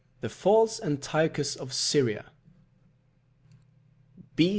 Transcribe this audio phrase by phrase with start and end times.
[0.21, 2.25] THE FALSE ANTIOCHUS OF SYRIA.